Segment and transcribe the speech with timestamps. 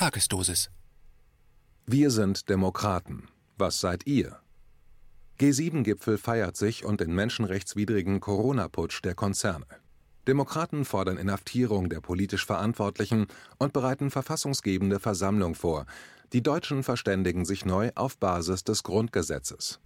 [0.00, 0.70] Tagesdosis.
[1.84, 3.28] Wir sind Demokraten.
[3.58, 4.38] Was seid ihr?
[5.38, 9.66] G7-Gipfel feiert sich und den menschenrechtswidrigen Corona-Putsch der Konzerne.
[10.26, 13.26] Demokraten fordern Inhaftierung der politisch Verantwortlichen
[13.58, 15.84] und bereiten verfassungsgebende Versammlung vor.
[16.32, 19.80] Die Deutschen verständigen sich neu auf Basis des Grundgesetzes.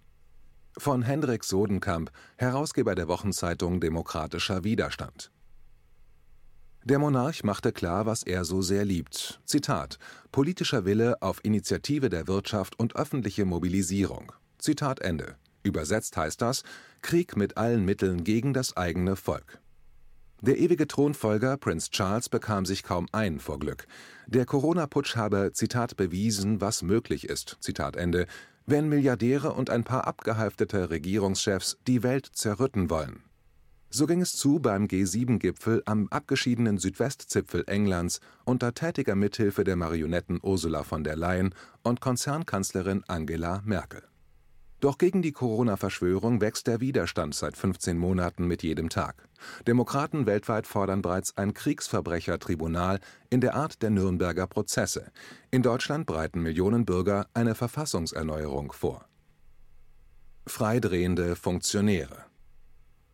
[0.77, 5.29] Von Hendrik Sodenkamp, Herausgeber der Wochenzeitung Demokratischer Widerstand.
[6.87, 9.41] Der Monarch machte klar, was er so sehr liebt.
[9.43, 9.97] Zitat:
[10.31, 14.31] Politischer Wille auf Initiative der Wirtschaft und öffentliche Mobilisierung.
[14.59, 15.35] Zitat Ende.
[15.63, 16.61] Übersetzt heißt das:
[17.01, 19.59] Krieg mit allen Mitteln gegen das eigene Volk.
[20.41, 23.87] Der ewige Thronfolger Prinz Charles bekam sich kaum ein vor Glück.
[24.27, 28.27] Der Corona-Putsch habe, Zitat, bewiesen, was möglich ist, Zitat Ende,
[28.67, 33.23] wenn Milliardäre und ein paar abgehalftete Regierungschefs die Welt zerrütten wollen.
[33.95, 40.37] So ging es zu beim G7-Gipfel am abgeschiedenen Südwestzipfel Englands unter tätiger Mithilfe der Marionetten
[40.43, 44.03] Ursula von der Leyen und Konzernkanzlerin Angela Merkel.
[44.81, 49.29] Doch gegen die Corona-Verschwörung wächst der Widerstand seit 15 Monaten mit jedem Tag.
[49.65, 55.09] Demokraten weltweit fordern bereits ein Kriegsverbrechertribunal in der Art der Nürnberger Prozesse.
[55.51, 59.05] In Deutschland breiten Millionen Bürger eine Verfassungserneuerung vor.
[60.45, 62.25] Freidrehende Funktionäre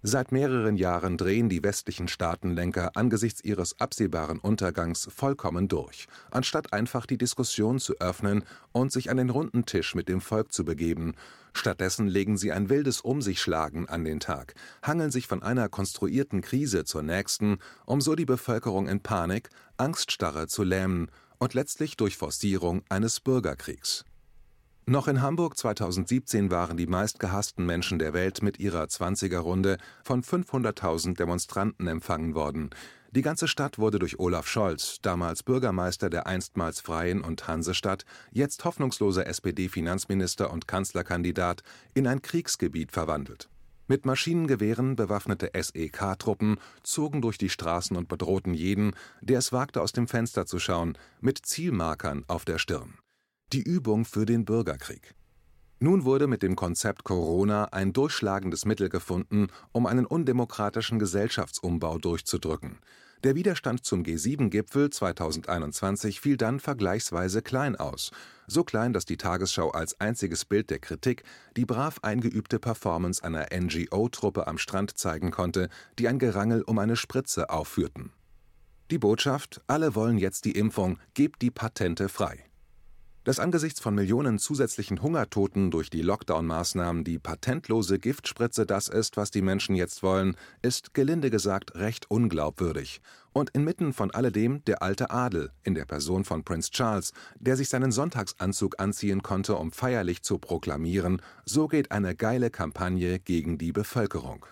[0.04, 6.08] Seit mehreren Jahren drehen die westlichen Staatenlenker angesichts ihres absehbaren Untergangs vollkommen durch.
[6.32, 10.52] Anstatt einfach die Diskussion zu öffnen und sich an den runden Tisch mit dem Volk
[10.54, 11.14] zu begeben,
[11.54, 16.84] stattdessen legen sie ein wildes Umsichschlagen an den Tag, hangeln sich von einer konstruierten Krise
[16.84, 22.82] zur nächsten, um so die Bevölkerung in Panik, Angststarre zu lähmen und letztlich durch Forcierung
[22.90, 24.06] eines Bürgerkriegs.
[24.88, 31.16] Noch in Hamburg 2017 waren die meistgehassten Menschen der Welt mit ihrer 20er-Runde von 500.000
[31.16, 32.72] Demonstranten empfangen worden.
[33.12, 38.66] Die ganze Stadt wurde durch Olaf Scholz, damals Bürgermeister der einstmals Freien und Hansestadt, jetzt
[38.66, 41.62] hoffnungsloser SPD-Finanzminister und Kanzlerkandidat,
[41.94, 43.50] in ein Kriegsgebiet verwandelt.
[43.88, 49.92] Mit Maschinengewehren bewaffnete SEK-Truppen zogen durch die Straßen und bedrohten jeden, der es wagte, aus
[49.92, 52.96] dem Fenster zu schauen, mit Zielmarkern auf der Stirn
[53.54, 55.14] die Übung für den Bürgerkrieg.
[55.80, 62.78] Nun wurde mit dem Konzept Corona ein durchschlagendes Mittel gefunden, um einen undemokratischen Gesellschaftsumbau durchzudrücken.
[63.24, 68.12] Der Widerstand zum G7-Gipfel 2021 fiel dann vergleichsweise klein aus.
[68.48, 71.24] So klein, dass die Tagesschau als einziges Bild der Kritik
[71.58, 75.70] die brav eingeübte Performance einer NGO-Truppe am Strand zeigen konnte,
[76.00, 78.12] die ein Gerangel um eine Spritze aufführten.
[78.92, 82.51] Die Botschaft: Alle wollen jetzt die Impfung, gebt die Patente frei.
[83.24, 89.30] Dass angesichts von Millionen zusätzlichen Hungertoten durch die Lockdown-Maßnahmen die patentlose Giftspritze das ist, was
[89.30, 93.00] die Menschen jetzt wollen, ist gelinde gesagt recht unglaubwürdig.
[93.32, 97.70] Und inmitten von alledem der alte Adel in der Person von Prince Charles, der sich
[97.70, 103.72] seinen Sonntagsanzug anziehen konnte, um feierlich zu proklamieren, so geht eine geile Kampagne gegen die
[103.72, 104.48] Bevölkerung.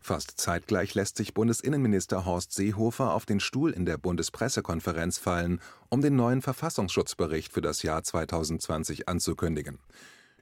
[0.00, 6.00] Fast zeitgleich lässt sich Bundesinnenminister Horst Seehofer auf den Stuhl in der Bundespressekonferenz fallen, um
[6.00, 9.78] den neuen Verfassungsschutzbericht für das Jahr 2020 anzukündigen.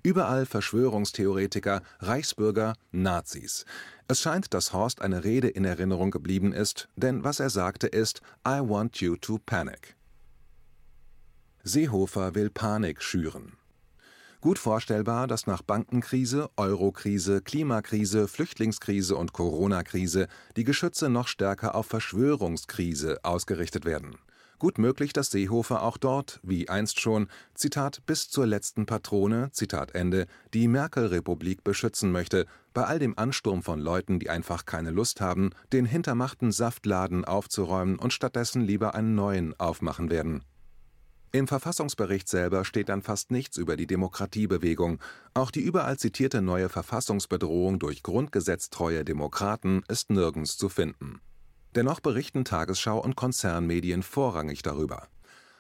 [0.03, 3.65] Überall Verschwörungstheoretiker, Reichsbürger, Nazis.
[4.07, 8.21] Es scheint, dass Horst eine Rede in Erinnerung geblieben ist, denn was er sagte ist
[8.47, 9.97] I want you to panic.
[11.65, 13.55] Seehofer will Panik schüren.
[14.41, 21.87] Gut vorstellbar, dass nach Bankenkrise, Eurokrise, Klimakrise, Flüchtlingskrise und Corona-Krise die Geschütze noch stärker auf
[21.87, 24.17] Verschwörungskrise ausgerichtet werden.
[24.59, 29.95] Gut möglich, dass Seehofer auch dort, wie einst schon, Zitat, bis zur letzten Patrone, Zitat
[29.95, 35.21] Ende, die Merkel-Republik beschützen möchte, bei all dem Ansturm von Leuten, die einfach keine Lust
[35.21, 40.43] haben, den hintermachten Saftladen aufzuräumen und stattdessen lieber einen neuen aufmachen werden.
[41.37, 45.01] Im Verfassungsbericht selber steht dann fast nichts über die Demokratiebewegung.
[45.35, 51.21] Auch die überall zitierte neue Verfassungsbedrohung durch grundgesetztreue Demokraten ist nirgends zu finden.
[51.75, 55.09] Dennoch berichten Tagesschau und Konzernmedien vorrangig darüber.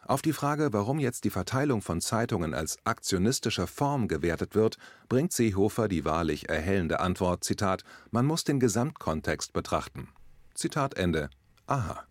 [0.07, 4.79] Auf die Frage, warum jetzt die Verteilung von Zeitungen als aktionistische Form gewertet wird,
[5.11, 10.09] bringt Seehofer die wahrlich erhellende Antwort: Zitat, man muss den Gesamtkontext betrachten.
[10.55, 11.29] Zitat Ende.
[11.67, 12.07] Aha.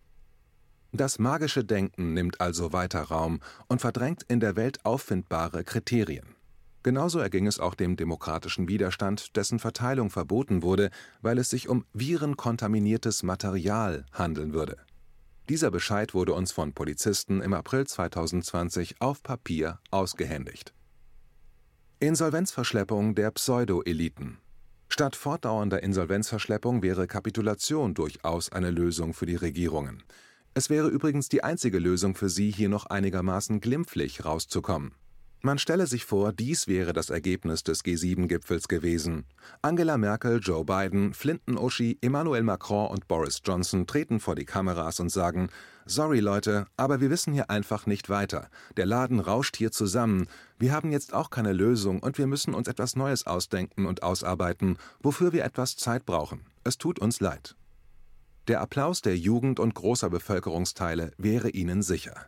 [0.92, 6.36] Das magische Denken nimmt also weiter Raum und verdrängt in der Welt auffindbare Kriterien.
[6.82, 10.90] Genauso erging es auch dem demokratischen Widerstand, dessen Verteilung verboten wurde,
[11.20, 14.76] weil es sich um virenkontaminiertes Material handeln würde.
[15.48, 20.74] Dieser Bescheid wurde uns von Polizisten im April 2020 auf Papier ausgehändigt.
[21.98, 24.38] Insolvenzverschleppung der Pseudo-Eliten.
[24.88, 30.02] Statt fortdauernder Insolvenzverschleppung wäre Kapitulation durchaus eine Lösung für die Regierungen.
[30.56, 34.92] Es wäre übrigens die einzige Lösung für Sie, hier noch einigermaßen glimpflich rauszukommen.
[35.42, 39.26] Man stelle sich vor, dies wäre das Ergebnis des G7-Gipfels gewesen.
[39.60, 44.98] Angela Merkel, Joe Biden, Flinton Uschi, Emmanuel Macron und Boris Johnson treten vor die Kameras
[44.98, 45.50] und sagen:
[45.84, 48.48] Sorry Leute, aber wir wissen hier einfach nicht weiter.
[48.78, 50.26] Der Laden rauscht hier zusammen.
[50.58, 54.78] Wir haben jetzt auch keine Lösung und wir müssen uns etwas Neues ausdenken und ausarbeiten,
[55.02, 56.46] wofür wir etwas Zeit brauchen.
[56.64, 57.55] Es tut uns leid.
[58.48, 62.26] Der Applaus der Jugend und großer Bevölkerungsteile wäre ihnen sicher.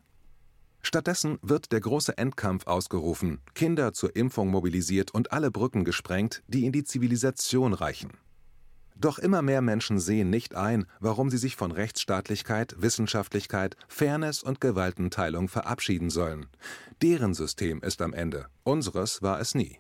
[0.82, 6.67] Stattdessen wird der große Endkampf ausgerufen, Kinder zur Impfung mobilisiert und alle Brücken gesprengt, die
[6.67, 8.12] in die Zivilisation reichen.
[8.97, 14.61] Doch immer mehr Menschen sehen nicht ein, warum sie sich von Rechtsstaatlichkeit, Wissenschaftlichkeit, Fairness und
[14.61, 16.47] Gewaltenteilung verabschieden sollen.
[17.00, 19.79] Deren System ist am Ende, unseres war es nie.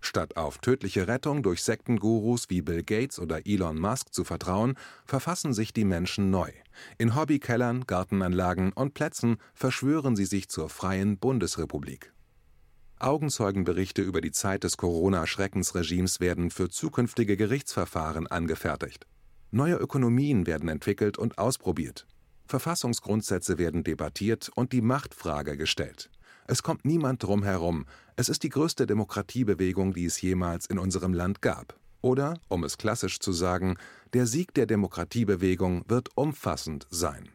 [0.00, 5.52] Statt auf tödliche Rettung durch Sektengurus wie Bill Gates oder Elon Musk zu vertrauen, verfassen
[5.52, 6.50] sich die Menschen neu.
[6.98, 12.12] In Hobbykellern, Gartenanlagen und Plätzen verschwören sie sich zur freien Bundesrepublik.
[12.98, 19.06] Augenzeugenberichte über die Zeit des Corona-Schreckensregimes werden für zukünftige Gerichtsverfahren angefertigt.
[19.50, 22.06] Neue Ökonomien werden entwickelt und ausprobiert.
[22.46, 26.10] Verfassungsgrundsätze werden debattiert und die Machtfrage gestellt.
[26.46, 27.86] Es kommt niemand drum herum.
[28.18, 31.78] Es ist die größte Demokratiebewegung, die es jemals in unserem Land gab.
[32.00, 33.76] Oder, um es klassisch zu sagen,
[34.14, 37.28] der Sieg der Demokratiebewegung wird umfassend sein.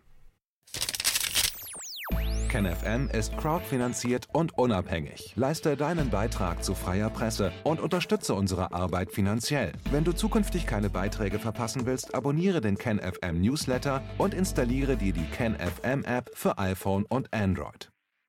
[2.50, 5.34] KenFM ist crowdfinanziert und unabhängig.
[5.36, 9.74] Leiste deinen Beitrag zu freier Presse und unterstütze unsere Arbeit finanziell.
[9.92, 15.30] Wenn du zukünftig keine Beiträge verpassen willst, abonniere den KenFM Newsletter und installiere dir die
[15.30, 17.91] KenFM App für iPhone und Android.